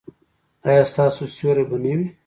[0.67, 2.05] ایا ستاسو سیوری به نه وي؟